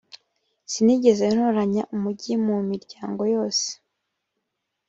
[0.71, 3.67] sinigeze ntoranya umugi mu miryango yose